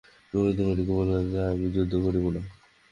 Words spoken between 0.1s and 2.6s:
গোবিন্দমাণিক্য বলিলেন, আমি যুদ্ধ করিব না।